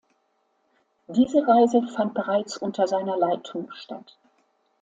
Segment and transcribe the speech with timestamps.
[1.09, 4.17] Diese Reise fand bereits unter seiner Leitung statt.